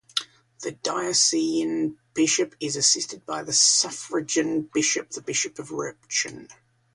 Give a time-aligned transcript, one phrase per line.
[0.63, 6.47] The diocesan bishop is assisted by the suffragan bishop, the bishop of Repton.